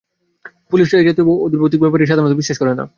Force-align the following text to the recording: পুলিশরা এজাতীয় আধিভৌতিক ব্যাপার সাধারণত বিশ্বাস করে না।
পুলিশরা 0.71 0.97
এজাতীয় 0.99 1.25
আধিভৌতিক 1.45 1.79
ব্যাপার 1.81 2.09
সাধারণত 2.09 2.33
বিশ্বাস 2.39 2.57
করে 2.59 2.71
না। 2.71 2.83